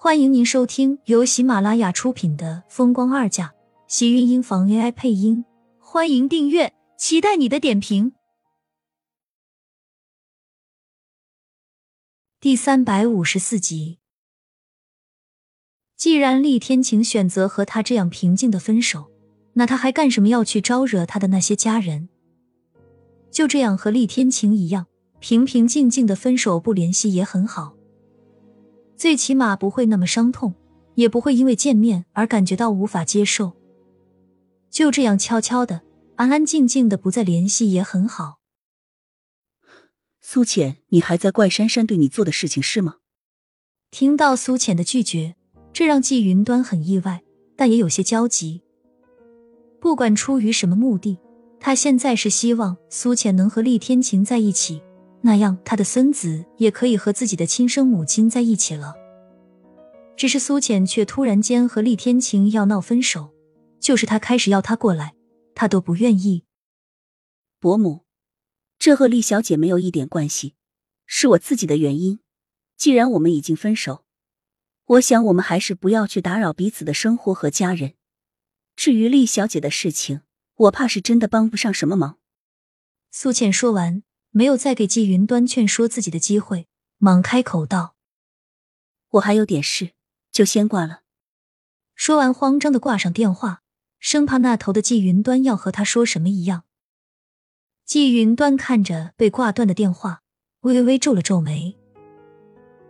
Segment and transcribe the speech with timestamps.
[0.00, 3.46] 欢迎您收听由喜马拉雅出品的《风光二嫁》，
[3.88, 5.44] 喜运音房 AI 配音。
[5.80, 8.12] 欢迎订阅，期待你的点评。
[12.38, 13.98] 第三百五十四集。
[15.96, 19.10] 既然厉天晴选择和他这样平静的分手，
[19.54, 22.08] 那他还干什么要去招惹他的那些家人？
[23.32, 24.86] 就这样和厉天晴一样，
[25.18, 27.74] 平平静静的分手不联系也很好。
[28.98, 30.54] 最起码不会那么伤痛，
[30.96, 33.52] 也不会因为见面而感觉到无法接受。
[34.70, 35.82] 就这样悄悄的、
[36.16, 38.40] 安安静静的不再联系也很好。
[40.20, 42.96] 苏浅，你还在怪珊珊对你做的事情是吗？
[43.92, 45.36] 听到苏浅的拒绝，
[45.72, 47.22] 这让季云端很意外，
[47.56, 48.62] 但也有些焦急。
[49.80, 51.18] 不管出于什么目的，
[51.60, 54.82] 他现在是希望苏浅能和厉天晴在一起。
[55.20, 58.94] 那样，他的孙子也可以和自己的亲生母亲在一起了。
[60.16, 63.32] 只是苏浅却突然间和厉天晴要闹分手，
[63.80, 65.14] 就是他开始要他过来，
[65.54, 66.44] 他都不愿意。
[67.60, 68.04] 伯母，
[68.78, 70.54] 这和厉小姐没有一点关系，
[71.06, 72.20] 是我自己的原因。
[72.76, 74.04] 既然我们已经分手，
[74.86, 77.94] 我想我们还是不要去打扰彼此的生活和家人。
[78.76, 80.22] 至于厉小姐的事情，
[80.54, 82.18] 我怕是真的帮不上什么忙。
[83.10, 84.02] 苏浅说完。
[84.38, 87.96] 没有再给季云端劝说自己的机会，忙开口道
[89.10, 89.94] ：“我还有点事，
[90.30, 91.00] 就先挂了。”
[91.96, 93.62] 说完，慌张的挂上电话，
[93.98, 96.62] 生怕那头的季云端要和他说什么一样。
[97.84, 100.22] 季云端看着被挂断的电话，
[100.60, 101.76] 微微皱了皱眉。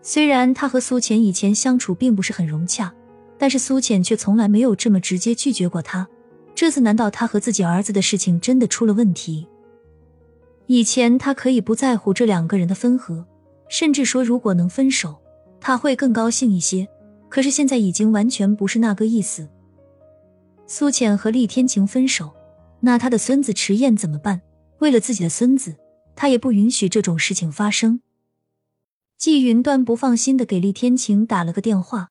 [0.00, 2.94] 虽然他和苏浅以前相处并不是很融洽，
[3.36, 6.08] 但是苏浅却从来没有这么直接拒绝过他。
[6.54, 9.46] 这次，难道他和自己儿子的事情真的出了问题？
[10.66, 13.26] 以前他可以不在乎这两个人的分合，
[13.68, 15.20] 甚至说如果能分手，
[15.60, 16.88] 他会更高兴一些。
[17.28, 19.48] 可是现在已经完全不是那个意思。
[20.66, 22.32] 苏浅和厉天晴分手，
[22.80, 24.40] 那他的孙子迟燕怎么办？
[24.78, 25.76] 为了自己的孙子，
[26.14, 28.00] 他也不允许这种事情发生。
[29.18, 32.10] 季云端不放心的给厉天晴打了个电话，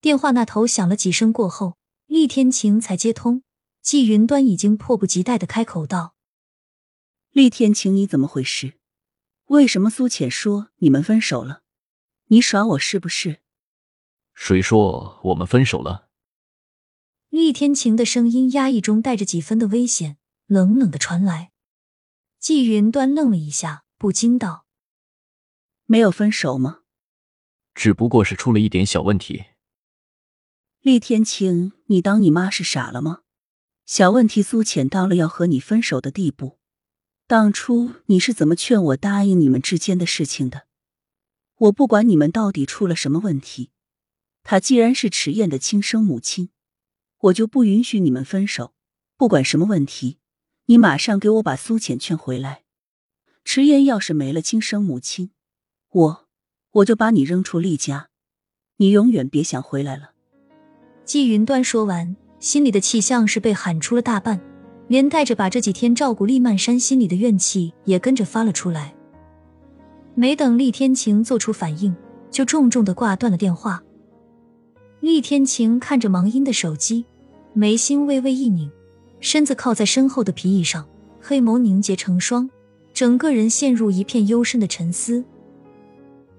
[0.00, 1.74] 电话那头响了几声过后，
[2.06, 3.42] 厉天晴才接通。
[3.82, 6.14] 季云端已经迫不及待的开口道。
[7.32, 8.74] 厉天晴，你怎么回事？
[9.46, 11.62] 为什么苏浅说你们分手了？
[12.26, 13.40] 你耍我是不是？
[14.34, 16.10] 谁说我们分手了？
[17.30, 21.52] 厉天晴的声音压抑中带着几分的危险，冷冷的传来。
[22.38, 24.66] 季云端愣了一下，不禁道
[25.86, 26.80] ：“没有分手吗？
[27.74, 29.46] 只不过是出了一点小问题。”
[30.82, 33.22] 厉天晴，你当你妈是傻了吗？
[33.86, 36.58] 小问题，苏浅到了要和你分手的地步。
[37.26, 40.66] 当初你是怎么劝我答应你们之间的事情的？
[41.56, 43.70] 我不管你们到底出了什么问题，
[44.42, 46.50] 她既然是迟燕的亲生母亲，
[47.18, 48.74] 我就不允许你们分手。
[49.16, 50.18] 不管什么问题，
[50.66, 52.64] 你马上给我把苏浅劝回来。
[53.44, 55.30] 迟燕要是没了亲生母亲，
[55.90, 56.28] 我
[56.72, 58.10] 我就把你扔出厉家，
[58.76, 60.12] 你永远别想回来了。
[61.04, 64.51] 季云端说完，心里的气像是被喊出了大半。
[64.92, 68.94] 连带着把这几天照顾厉曼山心里的怨气也跟着发了出来。
[70.14, 71.96] 没等厉天晴做出反应，
[72.30, 73.82] 就重重的挂断了电话。
[75.00, 77.06] 厉天晴看着忙音的手机，
[77.54, 78.70] 眉心微微一拧，
[79.18, 80.86] 身子靠在身后的皮椅上，
[81.22, 82.50] 黑眸凝结成霜，
[82.92, 85.24] 整个人陷入一片幽深的沉思。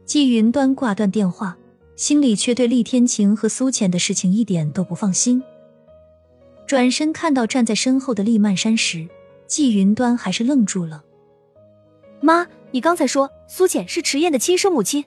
[0.06, 1.58] 季云端挂断电话，
[1.96, 5.42] 心里却对厉天晴和苏浅的事情一点都不放心。
[6.66, 9.08] 转身看到站在身后的厉曼山时，
[9.48, 11.04] 季云端还是愣住了。
[12.22, 15.06] 妈，你刚才说苏浅是迟燕的亲生母亲，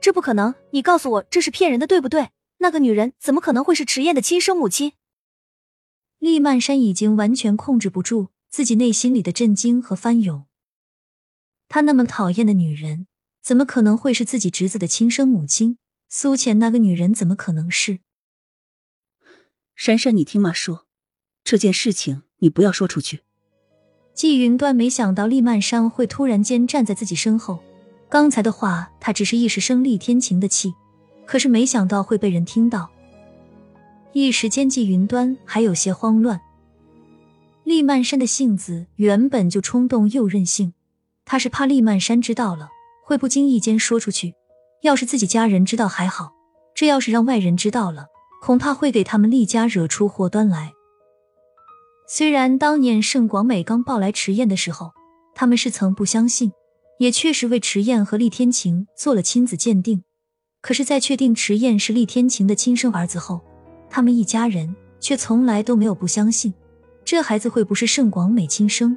[0.00, 0.54] 这不可能！
[0.70, 2.30] 你告诉我这是骗人的，对不对？
[2.58, 4.92] 那个女人怎么可能会是迟燕的亲生母亲？
[6.18, 10.46] 厉曼山已经完全控制不住自己内心里的震惊和翻涌。
[11.68, 13.06] 他那么讨厌的女人，
[13.42, 15.76] 怎么可能会是自己侄子的亲生母亲？
[16.08, 17.98] 苏浅那个女人怎么可能是？
[19.74, 20.86] 珊珊，你听妈说，
[21.42, 23.20] 这件事情你不要说出去。
[24.14, 27.58] 季云端没想到厉曼山会突然间站在自己身后，
[28.08, 30.72] 刚才的话他只是一时生厉天晴的气，
[31.26, 32.88] 可是没想到会被人听到。
[34.12, 36.40] 一时间，季云端还有些慌乱。
[37.64, 40.72] 厉曼山的性子原本就冲动又任性，
[41.24, 42.68] 他是怕厉曼山知道了
[43.02, 44.34] 会不经意间说出去，
[44.82, 46.32] 要是自己家人知道还好，
[46.76, 48.06] 这要是让外人知道了。
[48.44, 50.74] 恐怕会给他们厉家惹出祸端来。
[52.06, 54.92] 虽然当年盛广美刚抱来迟燕的时候，
[55.34, 56.52] 他们是曾不相信，
[56.98, 60.04] 也确实为迟燕和厉天晴做了亲子鉴定，
[60.60, 63.40] 可是，在确定迟燕是厉天晴的亲生儿子后，
[63.88, 66.52] 他们一家人却从来都没有不相信
[67.02, 68.94] 这孩子会不是盛广美亲生。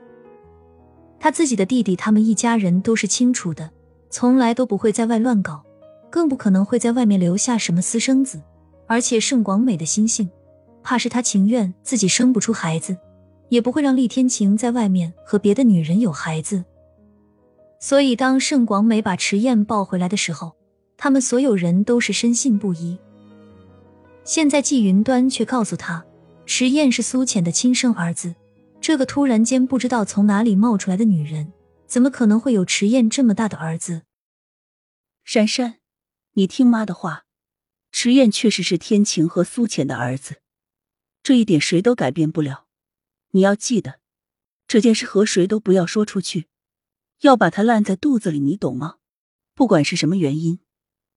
[1.21, 3.71] 他自己的弟弟，他们一家人都是清楚的，
[4.09, 5.63] 从来都不会在外乱搞，
[6.09, 8.41] 更不可能会在外面留下什么私生子。
[8.87, 10.29] 而且盛广美的心性，
[10.81, 12.97] 怕是他情愿自己生不出孩子，
[13.49, 16.63] 也不会让厉天晴在外面和别的女人有孩子。
[17.79, 20.55] 所以，当盛广美把迟燕抱回来的时候，
[20.97, 22.97] 他们所有人都是深信不疑。
[24.23, 26.03] 现在季云端却告诉他，
[26.45, 28.33] 迟燕是苏浅的亲生儿子。
[28.81, 31.53] 这个突然间不知道从哪里冒出来的女人，
[31.85, 34.01] 怎么可能会有迟燕这么大的儿子？
[35.23, 35.75] 珊珊，
[36.33, 37.25] 你听妈的话，
[37.91, 40.41] 迟燕确实是天晴和苏浅的儿子，
[41.23, 42.65] 这一点谁都改变不了。
[43.31, 43.99] 你要记得，
[44.67, 46.47] 这件事和谁都不要说出去，
[47.21, 48.97] 要把它烂在肚子里，你懂吗？
[49.55, 50.59] 不管是什么原因。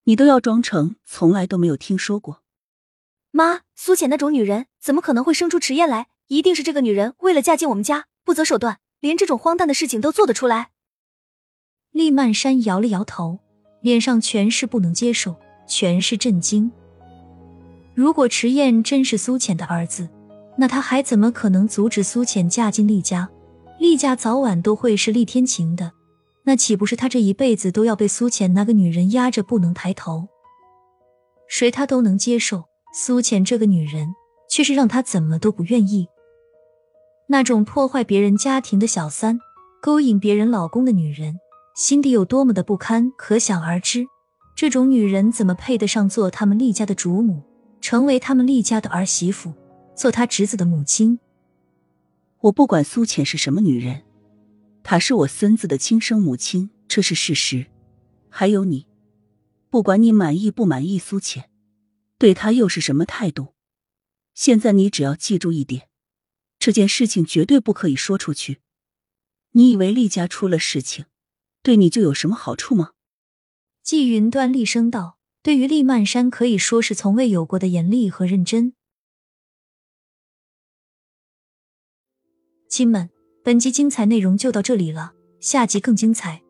[0.05, 2.43] 你都要装成从来都没有听说过。
[3.31, 6.08] 妈，苏浅那种女人怎么可能会生出迟燕来？
[6.28, 10.70] 一定是这个女人为了嫁进我们家不择手段，连这种荒诞的事情都做得出来。
[11.90, 13.40] 厉曼山摇了摇头，
[13.82, 15.38] 脸上全是不能接受，
[15.70, 16.70] 全是震惊。
[17.94, 20.08] 如果迟燕真是苏浅的儿子，
[20.58, 23.31] 那他还怎么可能阻止苏浅嫁进厉家？
[23.78, 25.93] 厉家早晚都会是厉天晴的。
[26.44, 30.28] 那岂不是他这一辈子都要被苏浅那个女人压着不能抬头？
[31.49, 34.08] 谁他都能接受，苏浅这个女人
[34.50, 36.08] 却是让他怎么都不愿意。
[37.28, 39.38] 那种破坏别人家庭的小三，
[39.81, 41.37] 勾引别人老公的女人，
[41.76, 44.06] 心底有多么的不堪，可想而知。
[44.61, 47.43] 这种女人怎么配得上做他们厉家的主母，
[47.81, 49.55] 成为他们厉家的儿媳妇，
[49.97, 51.19] 做他侄子的母亲？
[52.41, 54.03] 我不管苏浅是什么女人。
[54.83, 57.69] 她是我孙子的亲生母亲，这是事实。
[58.29, 58.87] 还有你，
[59.71, 61.49] 不管你满意不满意苏浅，
[62.19, 63.55] 对她又是什么态度，
[64.35, 65.89] 现在你只要记住一点：
[66.59, 68.59] 这件事情绝对不可以说出去。
[69.53, 71.06] 你以为厉家出了事情，
[71.63, 72.91] 对你就有什么好处吗？
[73.82, 78.75] 季云端厉声道：“对于厉曼山，可以说是从未有过的严厉和认真。”
[82.69, 83.11] 亲们。
[83.43, 86.43] 本集精彩内容就到这里了，下集更精彩，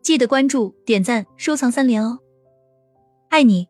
[0.00, 2.18] 记得关注、点赞、收藏三连哦！
[3.28, 3.68] 爱你。